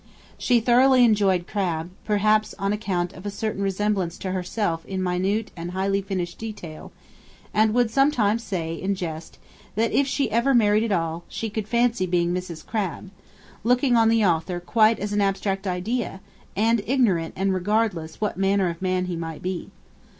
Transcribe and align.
She 0.39 0.59
thoroughly 0.59 1.05
enjoyed 1.05 1.45
Crabbe; 1.45 1.91
perhaps 2.05 2.55
on 2.57 2.73
account 2.73 3.13
of 3.13 3.23
a 3.23 3.29
certain 3.29 3.61
resemblance 3.61 4.17
to 4.17 4.31
herself 4.31 4.83
in 4.87 4.99
minute 5.03 5.51
and 5.55 5.69
highly 5.69 6.01
finished 6.01 6.39
detail; 6.39 6.91
and 7.53 7.71
would 7.75 7.91
sometimes 7.91 8.41
say, 8.41 8.73
in 8.73 8.95
jest, 8.95 9.37
that, 9.75 9.91
if 9.91 10.07
she 10.07 10.31
ever 10.31 10.55
married 10.55 10.83
at 10.85 10.91
all, 10.91 11.23
she 11.29 11.51
could 11.51 11.67
fancy 11.67 12.07
being 12.07 12.33
Mrs. 12.33 12.65
Crabbe; 12.65 13.11
looking 13.63 13.95
on 13.95 14.09
the 14.09 14.25
author 14.25 14.59
quite 14.59 14.97
as 14.97 15.13
an 15.13 15.21
abstract 15.21 15.67
idea, 15.67 16.19
and 16.55 16.81
ignorant 16.87 17.35
and 17.37 17.53
regardless 17.53 18.19
what 18.19 18.37
manner 18.37 18.71
of 18.71 18.81
man 18.81 19.05
he 19.05 19.15
might 19.15 19.43
be. 19.43 19.69